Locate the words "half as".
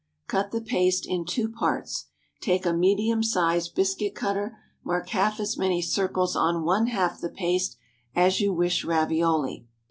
5.09-5.57